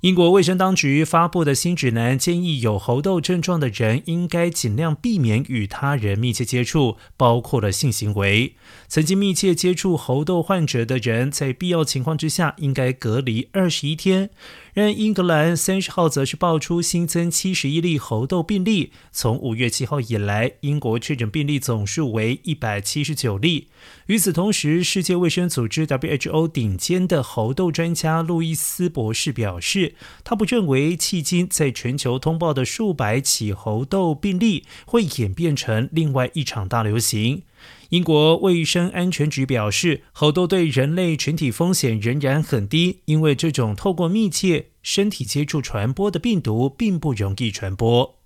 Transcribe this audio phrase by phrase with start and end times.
[0.00, 8.54] 英国卫生当局发布的新指南建议，有猴痘症状的人应该尽量避免与他人密切接触，包括了性行为。
[8.88, 14.30] 曾经密切接触猴痘患者的人，在必要情况之下应该隔离二十一天。
[14.72, 18.92] 然英格兰三十号则是爆出新增七十一例猴痘病例。
[19.10, 23.68] 从五月七号以来，英国确诊病例总数为一百七十九例。
[24.06, 37.42] 与此同时，世界卫生组织 WHO 顶尖的猴痘专家路易斯博士表示，他不认为迄今在全球通报的数百起猴痘病例会演变成另外一场大流行。
[37.90, 48.19] 英国卫生安全局表示，猴痘对人类群体风险仍然很低，因为这种透过密切身体接触传播的病毒并不容易传播。